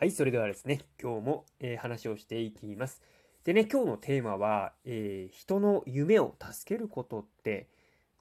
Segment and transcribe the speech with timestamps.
[0.00, 3.02] はい、それではですね、今日も、えー、話をしていきます。
[3.42, 7.66] でね、今日のテーマは、えー、人の夢を助けることって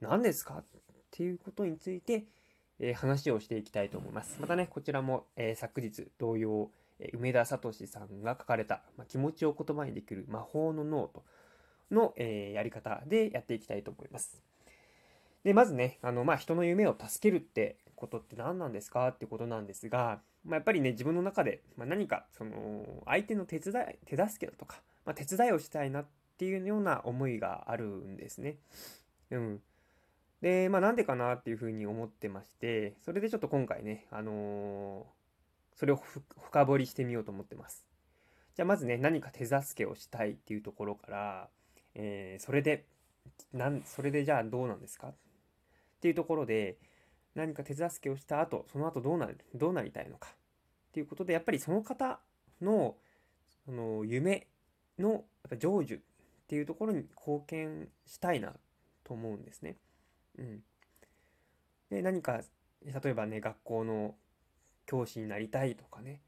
[0.02, 0.56] 何ですか？
[0.56, 0.66] っ
[1.12, 2.24] ていうことについて、
[2.80, 4.40] えー、話をしていきたいと思います。
[4.42, 11.24] またね、こちらも、え昨日同様、え梅田聡さんが書かれた、まあ、気持ちを言葉にできる魔法のノート
[11.92, 14.42] の、えやり方でやっていきたいと思います。
[15.44, 19.10] で、まずね、あの、まあ、人の夢を助けるってことって何なんですか？
[19.10, 26.06] ってことなんですが、まあ、やっぱりね、自分の中で、ま何か、その、相手の手伝い、手助けだとか、まあ、手伝いをしたいなっ
[26.38, 28.58] ていうような思いがあるんですね。
[29.32, 29.62] うん。
[30.42, 37.84] で、まあ、なんでかなっていうふうに思ってまして、それでちょっと今回ね、あのー、それを深掘りしてみようと思ってます。
[38.56, 41.50] じゃあまずね、何か手助けをしたいっていうところから、
[41.96, 42.86] えー、それで、
[43.54, 45.08] なん、それでじゃあどうなんですか？
[45.08, 45.14] っ
[46.00, 46.78] ていうところで、
[47.38, 52.20] 何か手助けをした後、その後どうなる、どうなりたいのかっていうことで、やっぱりその方
[52.62, 52.96] の、
[53.64, 54.48] その夢
[54.98, 55.22] のやっ
[55.52, 56.02] ぱ成就っ
[56.48, 58.56] ていうところに貢献したいな
[59.04, 59.78] と思うんですね。
[60.40, 60.64] うん。
[61.92, 62.42] で、何か、
[62.84, 64.16] 例えばね、学校の
[64.88, 66.22] 教師になりたいとかね、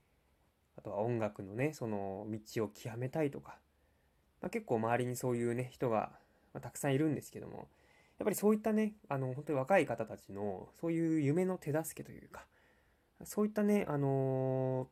[0.77, 3.57] あとは音楽のね、その道を極めたいとか、
[4.41, 6.11] まあ、結構周りにそういうね、人が、
[6.53, 7.67] またくさんいるんですけども、
[8.19, 12.45] やっぱりそういったね、あの、本当に若い方たちの、そういう夢の手助けというか、
[13.23, 14.89] そういったね、あの、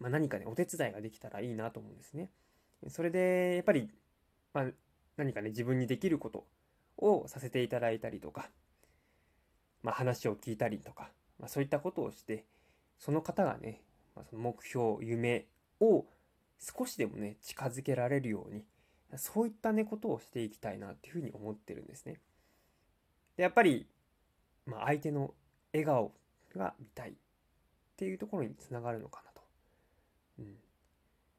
[0.00, 2.30] まあ、何かね、お手伝いができたらいいなと思うんですね。
[2.88, 3.90] それで、やっぱり、
[4.54, 4.66] まあ、
[5.18, 6.46] 何かね、自分にできること
[6.96, 8.48] をさせていただいたりとか、
[9.82, 12.46] まあ、話を聞いたりとか、まあ、そういったことをして、
[12.98, 13.82] その方がね、
[14.16, 15.46] まあ、その目標、夢
[15.80, 16.06] を
[16.58, 18.64] 少しでもね、近づけられるように、
[19.18, 22.20] そういったね、ことをしていきたいなっていうふうに思ってるんですね。
[23.36, 23.86] で、やっぱり、
[24.66, 25.34] まあ、相手の
[25.72, 26.12] 笑顔
[26.54, 27.14] が見たいっ
[27.96, 29.42] ていうところにつながるのかなと。
[30.38, 30.56] うん。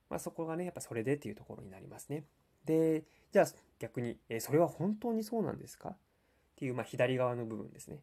[0.09, 2.25] まあ、そこがね、やっぱそれでっていうところになりますね。
[2.66, 3.45] で、じゃあ
[3.79, 5.97] 逆に、えそれは本当にそうなんですかっ
[6.56, 8.00] ていう、まあ、左側の部分ですね。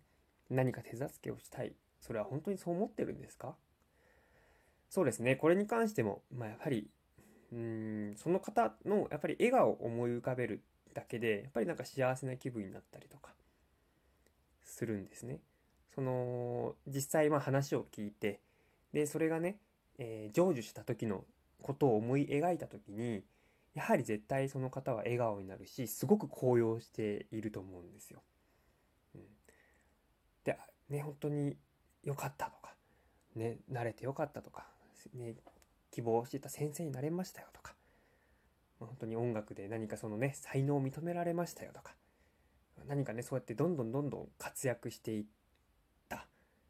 [0.50, 1.74] 何か手助けをしたい。
[2.00, 3.54] それは本当にそう思ってるんですか？
[4.88, 5.36] そうですね。
[5.36, 6.90] これに関しても、まあ、やはり
[7.52, 10.62] うんその方のやっぱり笑顔を思い浮かべる
[10.94, 13.32] だけでやっぱりなんか幸せな気分になったりとか
[14.64, 15.40] するんですね。
[15.94, 18.40] その実際まあ話を聞いて
[18.92, 19.58] でそれがね、
[19.98, 21.24] えー、成就した時の
[21.62, 23.22] ことを思い描いた時に
[23.74, 28.22] やはり絶対その方は笑顔になるしすごく高揚していると思うんですよ。
[29.14, 29.22] うん、
[30.44, 30.56] で
[30.88, 31.56] ね本当に
[32.02, 32.74] 良かったとか
[33.36, 34.66] ね慣れて良かったとか、
[35.14, 35.34] ね、
[35.90, 37.74] 希望してた先生になれましたよとか、
[38.78, 41.94] 本当に音楽で何かそのね、才能を認められましたよとか、
[42.86, 45.24] 何かね、そうやってどんどんどんどん活躍していっ
[46.08, 46.26] た、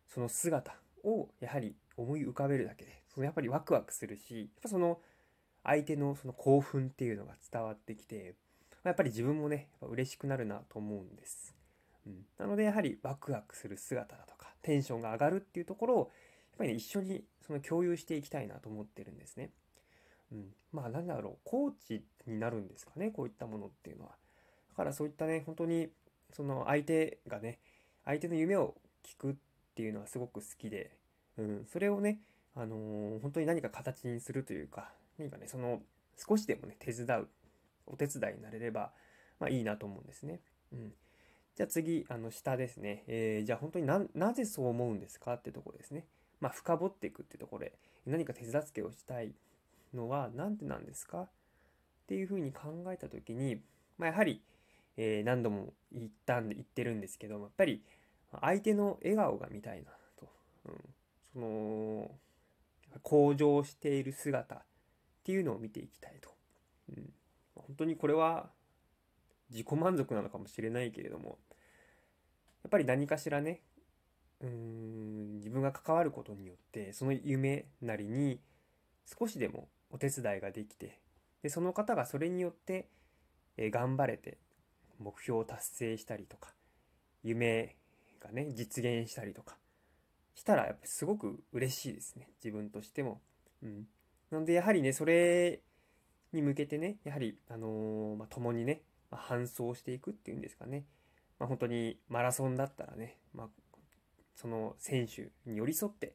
[0.08, 5.00] その姿をやはり思い浮かべるだけで、そのやっぱりワクワクするし、やっぱその
[5.62, 8.34] 相手のその興奮っていうのが伝わってきて、
[8.82, 11.54] やっぱり自分もね、やっぱ嬉しくなるなと思うんです。
[12.06, 16.10] うん、なのでやはりワクワクする姿だとか、テンションが上がるっていうところを、
[16.60, 19.50] ぱりね、一緒にその共有していきたいなと思ってるんですね。
[20.30, 20.44] うん。
[20.72, 24.10] まあなんだろう、コーチになるんですかね、こういったものっていうのは。
[24.70, 25.88] だからそういったね、本当に、
[26.32, 27.58] その相手がね、
[28.04, 29.34] 相手の夢を聞くっ
[29.74, 30.90] ていうのはすごく好きで、
[31.38, 32.20] うん、それをね、
[32.54, 35.80] あのー、本当に何か形にするというか、何かね、その、
[36.16, 37.28] 少しでもね、手伝う、
[37.86, 38.92] お手伝いになれれば、
[39.38, 40.40] まあいいなと思うんですね。
[40.72, 40.92] うん。
[41.56, 43.04] じゃあ次、あの、下ですね。
[43.06, 46.06] えー、じゃあ本当にな、なぜそう思うんですかってとこですね。
[46.40, 47.74] まあ、深掘っていくってところで、
[48.06, 49.32] 何か手助けをしたい
[49.94, 51.22] のは何でなんですか？
[51.22, 51.28] っ
[52.06, 53.60] ていうふうに考えた時に、
[53.98, 54.42] まあ、やはり、
[54.96, 57.82] えー、何度も言ったんで言ってるんですけどやっぱり
[58.40, 60.28] 相手の笑顔が見たいなと、
[60.66, 60.74] うん、
[61.32, 62.10] その
[63.02, 64.58] 向上している姿っ
[65.22, 66.30] ていうのを見ていきたいと、
[66.88, 67.12] うん、
[67.54, 68.50] 本当にこれは
[69.50, 71.38] 自己満足なのかもしれないけれども
[72.64, 73.60] やっぱり何かしらね
[74.40, 78.40] うーん自分が関わることによってその夢なりに
[79.18, 80.98] 少しでもお手伝いができて
[81.42, 82.90] でその方がそれによって、
[83.56, 84.36] え頑張れて
[84.98, 86.52] 目標を達成したりとか
[87.22, 87.76] 夢
[88.22, 89.56] がね実現したりとか
[90.34, 92.28] したらやっぱすごく嬉しいですね。
[92.42, 93.20] 自分としても。
[93.62, 93.86] うん、
[94.30, 95.60] なのでやはりねそれ
[96.32, 100.84] に向けてねやはりあのー、まあ、共にね、まあ、搬送していくっていうんですかね、
[101.38, 103.48] まあ、本当にマラソンだったらね、まあ、
[104.40, 106.14] その選手に寄り添って、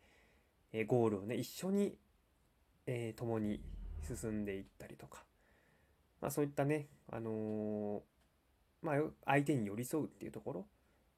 [0.73, 1.95] えゴールをね、一緒に、
[2.87, 3.61] えー、共に
[4.01, 5.23] 進んでいったりとか、
[6.21, 8.01] まあそういったね、あのー、
[8.81, 8.95] まあ
[9.25, 10.65] 相手に寄り添うっていうところ、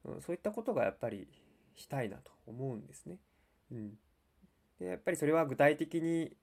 [0.04, 1.26] うん、そういったことがやっぱり
[1.76, 3.16] したいなと思うんですね。
[3.72, 3.92] うん。
[4.78, 6.36] でやっぱりそれは具体的に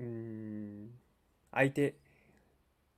[0.00, 0.90] うーん
[1.52, 1.94] 相手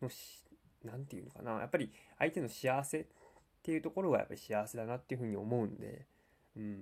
[0.00, 0.42] のし
[0.82, 3.04] なんていうのかなやっぱり相手の幸せっ
[3.62, 6.06] ていうところがやっぱり幸せだなっていうふうに思うんで、
[6.56, 6.80] うん、やっ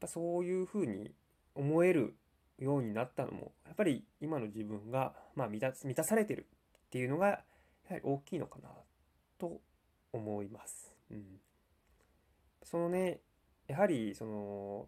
[0.00, 1.12] ぱそういうふうに
[1.54, 2.14] 思える
[2.58, 6.46] ようになったのもやっぱり今の自分が、まあ、満た満たされてる
[6.86, 7.38] っていうのがや
[7.90, 8.68] はり大きいのかな
[9.38, 9.60] と
[10.12, 10.92] 思います。
[11.10, 11.24] うん、
[12.62, 13.20] そのね
[13.66, 14.86] やはりその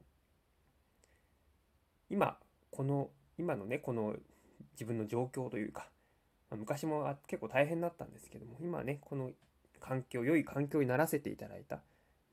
[2.11, 2.37] 今
[2.71, 4.15] この今のねこの
[4.73, 5.89] 自分の状況というか、
[6.51, 9.31] まあ、昔も結構大変だったんですけども今ねこの
[9.81, 11.83] 環境良い環境にならせていただいた、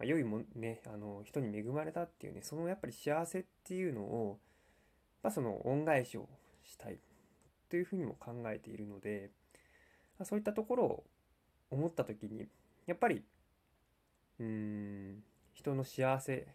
[0.02, 4.40] まあ、良いもねあの人に恵まれたっていうねそのやっぱり幸せっていうのを
[5.22, 6.28] まあ、その恩返しを
[6.64, 6.98] したい
[7.70, 9.30] というふうにも考えているので
[10.18, 11.04] まそういったところを
[11.70, 12.48] 思った時に
[12.88, 13.22] やっぱり
[14.40, 16.48] うん人の幸せ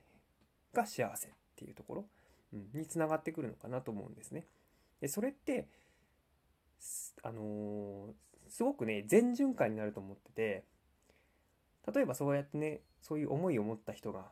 [0.75, 2.04] が幸せっていうところ、
[2.52, 4.46] うん、につながってくるのかなと思うんですね。
[5.00, 5.69] でそれって
[7.22, 8.12] あのー、
[8.48, 10.64] すごくね全循環になると思ってて
[11.93, 14.27] 例えばそうやってねそういう思いを持った人が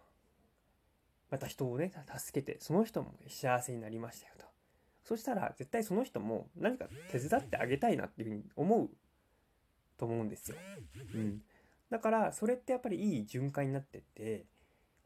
[1.30, 4.44] また人をね助けてその人も幸せになりましたよと。
[5.04, 8.90] そしたら絶対その人も何か手伝ってあげたいなっていうふうに思う
[9.98, 10.56] と思うんですよ、
[11.14, 11.42] うん、
[11.90, 14.40] だからそれってやっぱりいい循環になってってやっ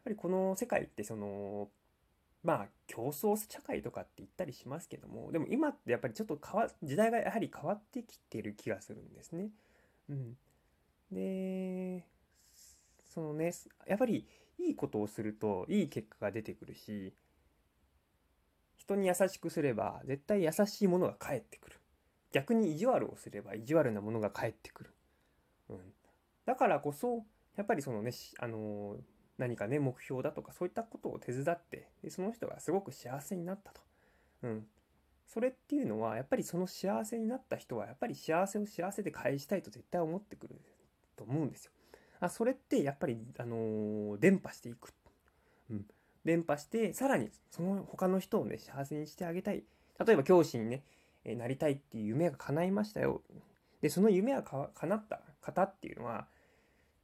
[0.04, 1.68] ぱりこの世界ってその
[2.44, 9.50] まあ競争社会とかって言ったりしますけどもでも今ってやっぱりちょっと変わ時代がやはり変わってきてる気がするんですね。
[10.08, 10.36] うん、
[11.10, 12.06] で
[13.08, 13.52] そのね
[13.86, 14.26] やっぱり
[14.58, 17.12] いいことをするといい結果が出てくるし
[18.76, 21.78] 人に優しくすれば絶対優しいものが返ってくる。
[22.32, 24.90] 逆に意地悪をすれば意地悪なものが返ってくる、
[25.70, 25.78] うん、
[26.44, 27.24] だからこそ
[27.56, 28.96] やっぱりそのねあの
[29.38, 33.80] 何かね目標だとかそういったことを手伝ってでその人がすごく幸せになったと、
[34.42, 34.66] うん、
[35.26, 40.60] それっていうのはやっぱりその幸せになった人はやっぱり幸せを幸せで返したいと絶対思ってくる
[41.16, 41.72] と思うんですよ。
[42.20, 44.92] あそれってやっぱり、あのー、伝播していく。
[45.70, 45.86] うん。
[46.24, 49.64] 伝播して、さらにその他の人をね、幸せにしてあげたい。
[50.04, 50.82] 例えば教師にね、
[51.24, 53.22] えー、なりたいっていう夢が叶いましたよ。
[53.80, 56.26] で、その夢がか叶った方っていうのは、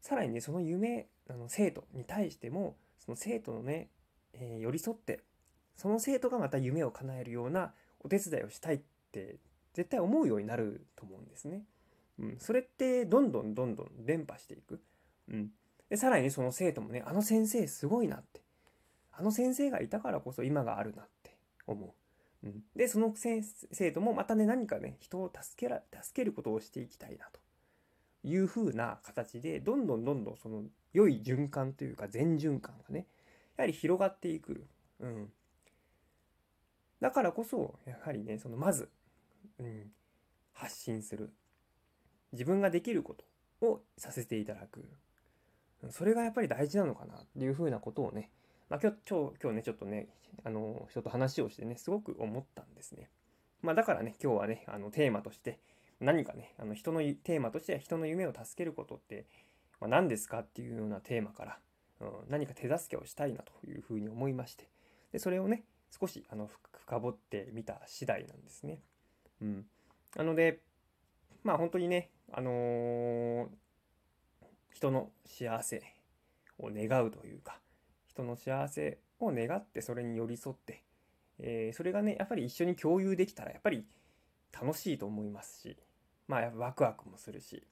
[0.01, 3.89] さらにね、その夢、あの生徒に対しても、その生徒のね、
[4.35, 5.21] えー、寄り添って、
[5.77, 8.81] その生徒がまた夢を叶えるようなお手伝いをしたいっ
[9.13, 9.37] て
[9.73, 11.63] 絶対思うようになると思うんですね。
[12.19, 14.81] うん、それってどんどんどんどん伝播していく。
[15.29, 15.51] うん。
[15.89, 18.43] で、さらにその生徒もね、あの先生すごいなって。
[19.13, 21.37] あの先生がいたからこそ今があるなって
[21.67, 21.95] 思
[22.43, 22.47] う。
[22.47, 22.63] うん。
[22.75, 27.41] で、その生徒もまたね、何かね、人を助けら、助けることをしていきたいなと
[28.25, 33.07] いう風な形で、どんどんどんどんその良い循環というか全循環がね、
[33.57, 34.67] やはり広がっていく。
[35.01, 35.33] うん。
[37.01, 38.89] だからこそ、やはりね、そのまず、
[39.59, 39.93] うん、
[40.53, 41.33] 発信する。
[42.33, 43.15] 自分ができるこ
[43.61, 44.89] とをさせていただく。
[45.91, 48.31] それがやっぱり大事なのかなっていうふうなことをね、
[48.69, 50.09] まあ、今日今日今日ねちょっとね
[50.45, 53.11] あの人と話をしてねすごく思ったんですね。
[53.63, 55.59] まあ、だからね今日はねあのテーマとして
[56.01, 59.27] 何かねあの人のテーマとしては人の夢を助けることって、
[59.81, 61.59] まあ、何ですかっていうようなテーマから、
[62.01, 64.69] うん、何か手助けをしたいなというふうに思いまして
[65.13, 65.65] でそれをね
[65.99, 68.81] 少しあの深掘ってみた次第なんですね。
[69.41, 69.67] うん、
[70.17, 70.61] なので
[71.43, 73.47] まあ本当にねあのー
[74.75, 75.83] 人の幸せ
[76.59, 77.59] を願うというか
[78.07, 80.83] 人の幸せを願ってそれに寄り添って、
[81.39, 83.87] えー、それがねやっぱり一緒に共有できたらやっぱり
[84.53, 85.77] 楽しいと思いますし
[86.27, 87.63] まあワクワクもするし、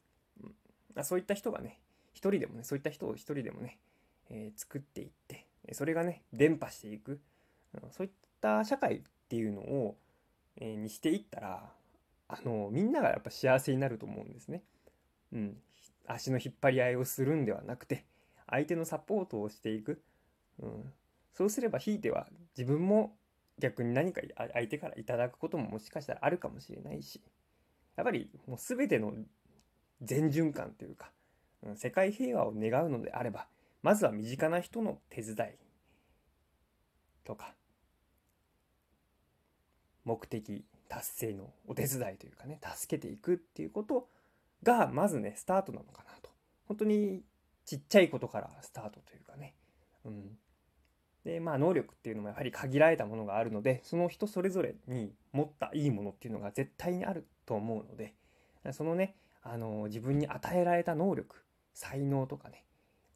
[0.43, 1.81] うん、そういった人がね
[2.15, 3.79] 一人でもねそういった人を一人でもね、
[4.31, 7.21] えー、作っていってそれがね伝播していく、
[7.75, 9.97] うん、そういった社会っていうのを、
[10.57, 11.71] えー、にしていったら
[12.29, 14.63] あのみんながやっぱ幸せになると思うんですね。
[15.33, 15.57] うん、
[16.07, 18.05] 足の引っ張り合いをするんではなくて
[18.49, 20.03] 相手のサポートをしていく、
[20.59, 20.93] うん、
[21.33, 23.17] そうすればひいては自分も
[23.59, 24.21] 逆に何か
[24.53, 27.21] 相手からいただくことももしかしたらあるかもしれないし
[27.97, 29.13] やっぱりもう全ての
[30.03, 31.11] 全循環というか、
[31.63, 33.47] うん、世界平和を願うのであれば
[33.83, 35.37] まずは身近な人の手伝い
[37.25, 37.55] とか
[40.05, 44.09] 目的達成のお手伝いというかね助けていくっていうことを
[44.63, 46.31] がまずねスタートなのかなと。
[46.67, 47.23] 本当に
[47.65, 49.55] ちっちゃいことからスタートというかね。
[50.05, 50.39] うん。
[51.25, 58.15] でまあ能力っていうのもやはり限られたものがあるのでその人それぞれに持ったいいものっていうのが絶対にあると思うので
[58.73, 61.37] そのねあの自分に与えられた能力
[61.75, 62.65] 才能とかね、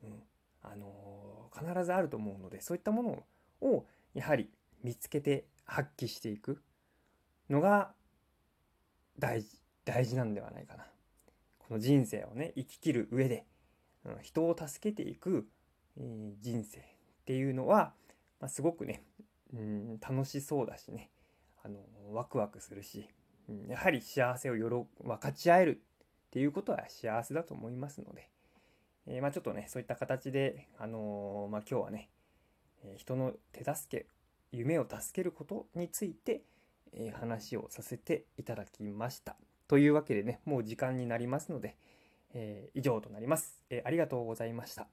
[0.05, 0.23] うん、
[0.63, 3.25] あの必ずあると思うのでそういったもの
[3.61, 4.51] をやはり
[4.83, 6.63] 見つけて発揮していく
[7.51, 7.93] のが
[9.19, 9.49] 大事
[9.85, 10.85] 大事なんではないかな。
[11.69, 13.45] この人生をね生ききる上で、
[14.05, 15.49] うん、人を助けていく、
[15.99, 16.83] え、人生っ
[17.25, 17.93] ていうのは、
[18.41, 19.03] まあ、すごくね、
[19.53, 21.11] うん、楽しそうだしね
[21.65, 21.81] あの
[22.13, 23.09] ワクワクするし、
[23.49, 25.83] うん、やはり幸せをよろ分かち合える
[26.29, 28.29] っていうことは幸せだと思いますので、
[29.07, 32.11] えー、まあ、ちょっとねそういった形で、あのー、まあ、今日はね
[32.97, 34.07] 人の手助け
[34.53, 36.43] 夢を助けることについて、
[36.93, 39.37] え話をさせていただきました。
[39.69, 41.77] というわけでね、もう時間になりますので、
[42.35, 44.89] えー、以上となります、えー、ありがとうございました。